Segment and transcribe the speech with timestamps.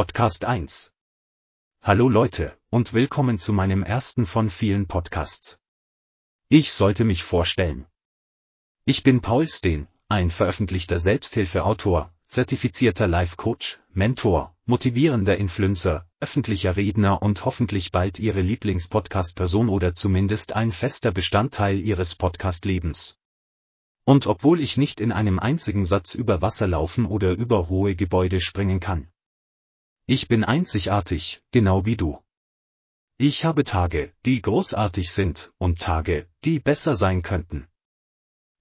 [0.00, 0.92] Podcast 1.
[1.82, 5.58] Hallo Leute und willkommen zu meinem ersten von vielen Podcasts.
[6.48, 7.84] Ich sollte mich vorstellen.
[8.84, 17.44] Ich bin Paul Steen, ein veröffentlichter Selbsthilfeautor, zertifizierter Life-Coach, Mentor, motivierender Influencer, öffentlicher Redner und
[17.44, 23.18] hoffentlich bald Ihre Lieblingspodcast-Person oder zumindest ein fester Bestandteil Ihres Podcast-Lebens.
[24.04, 28.40] Und obwohl ich nicht in einem einzigen Satz über Wasser laufen oder über hohe Gebäude
[28.40, 29.08] springen kann.
[30.10, 32.18] Ich bin einzigartig, genau wie du.
[33.18, 37.68] Ich habe Tage, die großartig sind, und Tage, die besser sein könnten.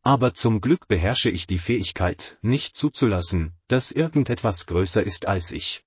[0.04, 5.86] Aber zum Glück beherrsche ich die Fähigkeit, nicht zuzulassen, dass irgendetwas größer ist als ich.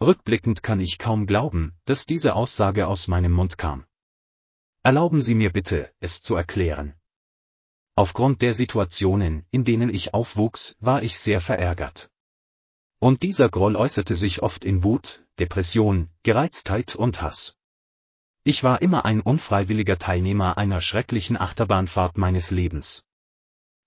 [0.00, 3.84] Rückblickend kann ich kaum glauben, dass diese Aussage aus meinem Mund kam.
[4.82, 6.94] Erlauben Sie mir bitte, es zu erklären.
[7.94, 12.11] Aufgrund der Situationen, in denen ich aufwuchs, war ich sehr verärgert.
[13.02, 17.56] Und dieser Groll äußerte sich oft in Wut, Depression, Gereiztheit und Hass.
[18.44, 23.04] Ich war immer ein unfreiwilliger Teilnehmer einer schrecklichen Achterbahnfahrt meines Lebens.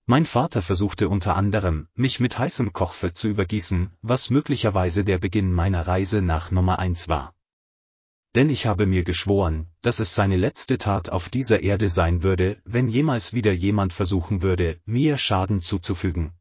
[0.04, 5.50] Mein Vater versuchte unter anderem, mich mit heißem Kochfett zu übergießen, was möglicherweise der Beginn
[5.50, 7.32] meiner Reise nach Nummer 1 war
[8.34, 12.60] denn ich habe mir geschworen, dass es seine letzte Tat auf dieser Erde sein würde,
[12.66, 16.34] wenn jemals wieder jemand versuchen würde, mir Schaden zuzufügen.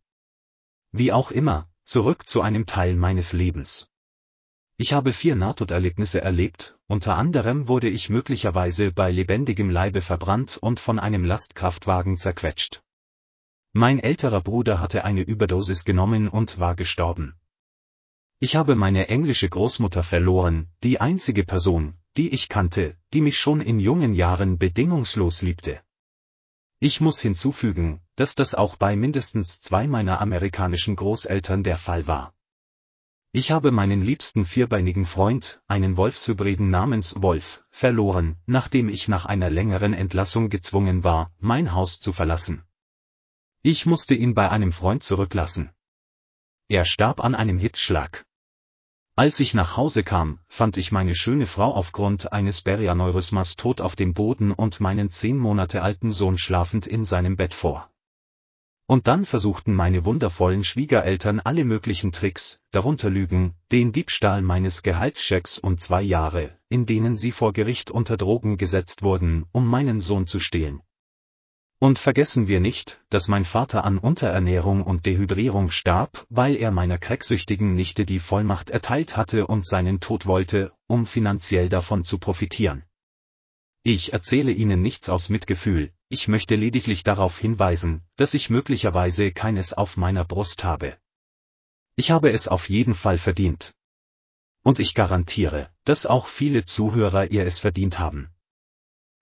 [0.92, 3.90] Wie auch immer, zurück zu einem Teil meines Lebens.
[4.78, 10.82] Ich habe vier Nahtoderlebnisse erlebt, unter anderem wurde ich möglicherweise bei lebendigem Leibe verbrannt und
[10.82, 12.84] von einem Lastkraftwagen zerquetscht.
[13.72, 17.36] Mein älterer Bruder hatte eine Überdosis genommen und war gestorben.
[18.40, 23.62] Ich habe meine englische Großmutter verloren, die einzige Person, die ich kannte, die mich schon
[23.62, 25.82] in jungen Jahren bedingungslos liebte.
[26.80, 32.34] Ich muss hinzufügen, dass das auch bei mindestens zwei meiner amerikanischen Großeltern der Fall war.
[33.32, 39.50] Ich habe meinen liebsten vierbeinigen Freund, einen Wolfshybriden namens Wolf, verloren, nachdem ich nach einer
[39.50, 42.64] längeren Entlassung gezwungen war, mein Haus zu verlassen.
[43.62, 45.72] Ich musste ihn bei einem Freund zurücklassen.
[46.70, 48.26] Er starb an einem Hitzschlag.
[49.18, 53.96] Als ich nach Hause kam, fand ich meine schöne Frau aufgrund eines Berianeurysmas tot auf
[53.96, 57.90] dem Boden und meinen zehn Monate alten Sohn schlafend in seinem Bett vor.
[58.88, 65.58] Und dann versuchten meine wundervollen Schwiegereltern alle möglichen Tricks, darunter Lügen, den Diebstahl meines Gehaltschecks
[65.58, 70.28] und zwei Jahre, in denen sie vor Gericht unter Drogen gesetzt wurden, um meinen Sohn
[70.28, 70.82] zu stehlen.
[71.80, 77.00] Und vergessen wir nicht, dass mein Vater an Unterernährung und Dehydrierung starb, weil er meiner
[77.00, 82.84] cracksüchtigen Nichte die Vollmacht erteilt hatte und seinen Tod wollte, um finanziell davon zu profitieren.
[83.84, 89.74] Ich erzähle Ihnen nichts aus Mitgefühl, ich möchte lediglich darauf hinweisen, dass ich möglicherweise keines
[89.74, 90.98] auf meiner Brust habe.
[91.96, 93.74] Ich habe es auf jeden Fall verdient.
[94.64, 98.30] Und ich garantiere, dass auch viele Zuhörer ihr es verdient haben.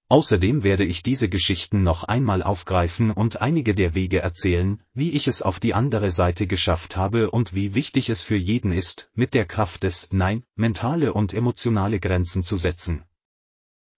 [0.09, 5.27] Außerdem werde ich diese Geschichten noch einmal aufgreifen und einige der Wege erzählen, wie ich
[5.27, 9.33] es auf die andere Seite geschafft habe und wie wichtig es für jeden ist, mit
[9.33, 13.03] der Kraft des Nein, mentale und emotionale Grenzen zu setzen.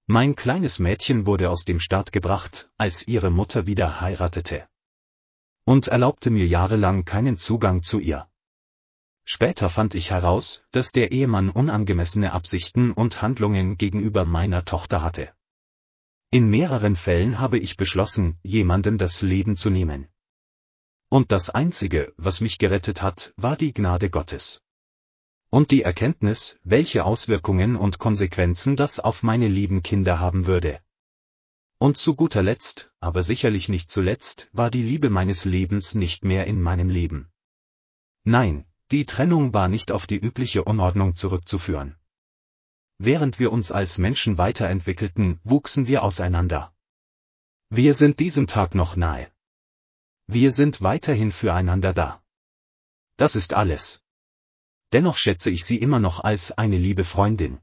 [0.07, 4.67] Mein kleines Mädchen wurde aus dem Staat gebracht, als ihre Mutter wieder heiratete.
[5.65, 8.29] Und erlaubte mir jahrelang keinen Zugang zu ihr.
[9.23, 15.33] Später fand ich heraus, dass der Ehemann unangemessene Absichten und Handlungen gegenüber meiner Tochter hatte.
[16.29, 20.07] In mehreren Fällen habe ich beschlossen, jemanden das Leben zu nehmen.
[21.09, 24.64] Und das Einzige, was mich gerettet hat, war die Gnade Gottes.
[25.55, 30.81] Und die Erkenntnis, welche Auswirkungen und Konsequenzen das auf meine lieben Kinder haben würde.
[31.77, 36.45] Und zu guter Letzt, aber sicherlich nicht zuletzt, war die Liebe meines Lebens nicht mehr
[36.45, 37.31] in meinem Leben.
[38.25, 41.95] Nein, die Trennung war nicht auf die übliche Unordnung zurückzuführen.
[42.97, 46.75] Während wir uns als Menschen weiterentwickelten, wuchsen wir auseinander.
[47.69, 49.31] Wir sind diesem Tag noch nahe.
[50.27, 52.21] Wir sind weiterhin füreinander da.
[53.15, 54.04] Das ist alles.
[54.95, 57.59] Dennoch schätze ich sie immer noch als eine liebe Freundin.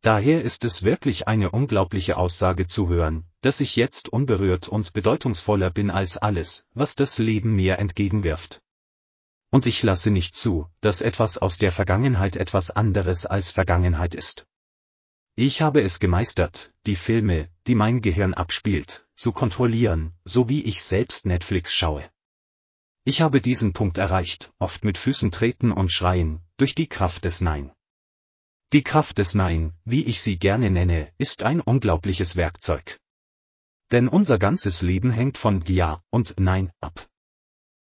[0.00, 5.70] Daher ist es wirklich eine unglaubliche Aussage zu hören, dass ich jetzt unberührt und bedeutungsvoller
[5.70, 8.62] bin als alles, was das Leben mir entgegenwirft
[9.50, 14.46] und ich lasse nicht zu, dass etwas aus der Vergangenheit etwas anderes als Vergangenheit ist.
[15.36, 20.82] Ich habe es gemeistert, die Filme, die mein Gehirn abspielt, zu kontrollieren, so wie ich
[20.82, 22.08] selbst Netflix schaue.
[23.10, 27.40] Ich habe diesen Punkt erreicht, oft mit Füßen treten und schreien, durch die Kraft des
[27.40, 27.72] Nein.
[28.74, 33.00] Die Kraft des Nein, wie ich sie gerne nenne, ist ein unglaubliches Werkzeug.
[33.92, 37.08] Denn unser ganzes Leben hängt von Ja und Nein ab.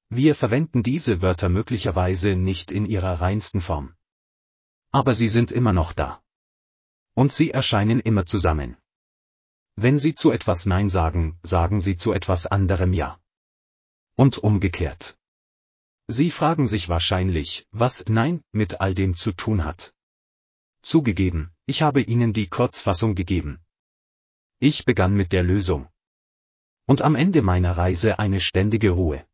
[0.08, 3.94] Wir verwenden diese Wörter möglicherweise nicht in ihrer reinsten Form.
[4.90, 6.23] Aber sie sind immer noch da.
[7.12, 8.78] Und sie erscheinen immer zusammen.
[9.76, 13.20] Wenn Sie zu etwas Nein sagen, sagen Sie zu etwas anderem Ja.
[14.25, 15.17] Und umgekehrt.
[16.06, 19.94] Sie fragen sich wahrscheinlich, was Nein mit all dem zu tun hat.
[20.82, 23.61] Zugegeben, ich habe Ihnen die Kurzfassung gegeben.
[24.58, 25.88] Ich begann mit der Lösung.
[26.84, 29.26] Und am Ende meiner Reise eine ständige Ruhe.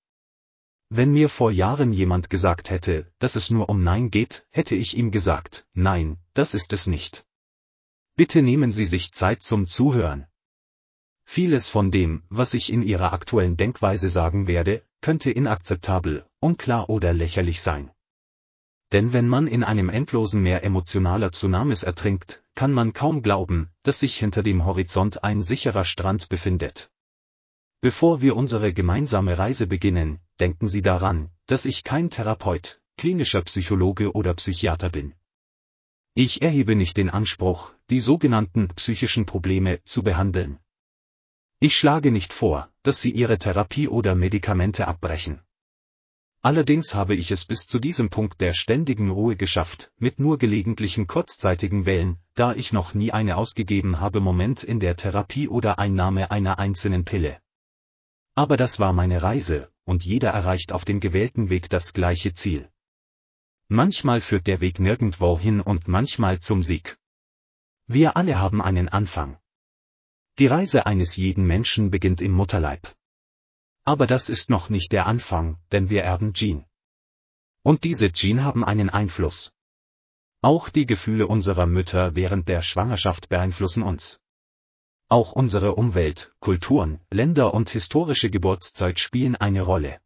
[0.89, 4.97] Wenn mir vor Jahren jemand gesagt hätte, dass es nur um Nein geht, hätte ich
[4.97, 7.27] ihm gesagt, nein, das ist es nicht.
[8.15, 10.29] Bitte nehmen Sie sich Zeit zum Zuhören.
[11.37, 17.12] Vieles von dem, was ich in Ihrer aktuellen Denkweise sagen werde, könnte inakzeptabel, unklar oder
[17.12, 17.91] lächerlich sein.
[18.91, 23.99] Denn wenn man in einem endlosen Meer emotionaler Tsunamis ertrinkt, kann man kaum glauben, dass
[23.99, 26.91] sich hinter dem Horizont ein sicherer Strand befindet.
[27.82, 34.12] Bevor wir unsere gemeinsame Reise beginnen, denken Sie daran, dass ich kein Therapeut, klinischer Psychologe
[34.12, 35.12] oder Psychiater bin.
[36.15, 40.61] Ich erhebe nicht den Anspruch, die sogenannten psychischen Probleme zu behandeln.
[41.58, 45.41] Ich schlage nicht vor, dass Sie Ihre Therapie oder Medikamente abbrechen.
[46.43, 51.06] Allerdings habe ich es bis zu diesem Punkt der ständigen Ruhe geschafft, mit nur gelegentlichen
[51.06, 56.31] kurzzeitigen Wellen, da ich noch nie eine ausgegeben habe Moment in der Therapie oder Einnahme
[56.31, 57.41] einer einzelnen Pille.
[58.35, 62.69] Aber das war meine Reise, und jeder erreicht auf dem gewählten Weg das gleiche Ziel.
[63.69, 66.99] Manchmal führt der Weg nirgendwo hin und manchmal zum Sieg.
[67.87, 69.38] Wir alle haben einen Anfang.
[70.38, 72.94] Die Reise eines jeden Menschen beginnt im Mutterleib.
[73.85, 76.67] Aber das ist noch nicht der Anfang, denn wir erben Gene.
[77.62, 79.55] Und diese Gene haben einen Einfluss.
[80.43, 84.21] Auch die Gefühle unserer Mütter während der Schwangerschaft beeinflussen uns.
[85.09, 90.00] Auch unsere Umwelt, Kulturen, Länder und historische Geburtszeit spielen eine Rolle.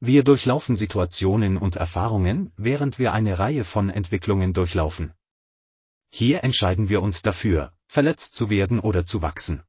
[0.00, 5.12] Wir durchlaufen Situationen und Erfahrungen, während wir eine Reihe von Entwicklungen durchlaufen.
[6.10, 9.62] Hier entscheiden wir uns dafür, verletzt zu werden oder zu wachsen.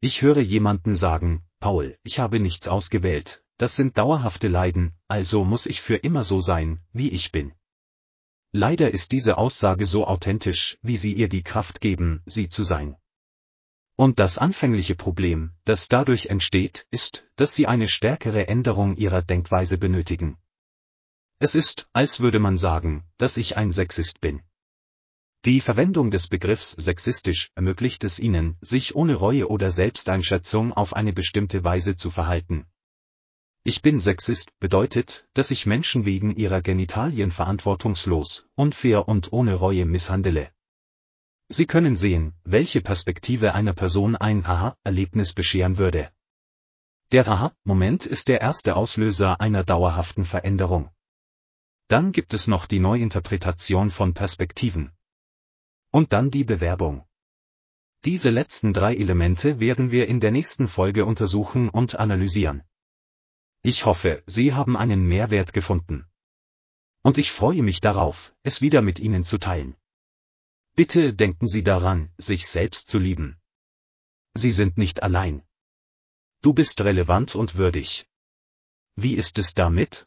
[0.00, 5.66] Ich höre jemanden sagen, Paul, ich habe nichts ausgewählt, das sind dauerhafte Leiden, also muss
[5.66, 7.52] ich für immer so sein, wie ich bin.
[8.52, 12.96] Leider ist diese Aussage so authentisch, wie sie ihr die Kraft geben, sie zu sein.
[13.96, 19.76] Und das anfängliche Problem, das dadurch entsteht, ist, dass sie eine stärkere Änderung ihrer Denkweise
[19.76, 20.38] benötigen.
[21.40, 24.40] Es ist, als würde man sagen, dass ich ein Sexist bin.
[25.44, 31.12] Die Verwendung des Begriffs sexistisch ermöglicht es ihnen, sich ohne Reue oder Selbsteinschätzung auf eine
[31.12, 32.66] bestimmte Weise zu verhalten.
[33.62, 39.84] Ich bin Sexist bedeutet, dass ich Menschen wegen ihrer Genitalien verantwortungslos, unfair und ohne Reue
[39.84, 40.50] misshandele.
[41.48, 46.10] Sie können sehen, welche Perspektive einer Person ein Aha-Erlebnis bescheren würde.
[47.12, 50.90] Der Aha-Moment ist der erste Auslöser einer dauerhaften Veränderung.
[51.86, 54.92] Dann gibt es noch die Neuinterpretation von Perspektiven.
[55.90, 57.06] Und dann die Bewerbung.
[58.04, 62.62] Diese letzten drei Elemente werden wir in der nächsten Folge untersuchen und analysieren.
[63.62, 66.06] Ich hoffe, Sie haben einen Mehrwert gefunden.
[67.02, 69.76] Und ich freue mich darauf, es wieder mit Ihnen zu teilen.
[70.74, 73.40] Bitte denken Sie daran, sich selbst zu lieben.
[74.34, 75.42] Sie sind nicht allein.
[76.40, 78.06] Du bist relevant und würdig.
[78.94, 80.06] Wie ist es damit?